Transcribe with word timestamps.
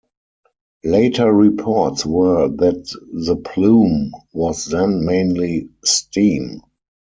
Later 0.83 1.31
reports 1.31 2.07
were 2.07 2.47
that 2.47 2.91
the 3.13 3.35
plume 3.35 4.11
was 4.33 4.65
then 4.65 5.05
mainly 5.05 5.69
steam. 5.85 6.63